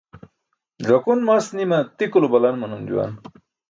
Ẓakun 0.87 1.19
mast 1.27 1.51
nima 1.59 1.77
tikulo 1.97 2.27
balan 2.33 2.55
manum 2.61 2.81
juwan. 2.89 3.11